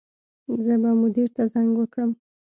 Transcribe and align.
زه 0.65 0.73
به 0.81 0.91
مدیر 1.01 1.29
ته 1.35 1.43
زنګ 1.53 1.71
وکړم 1.77 2.11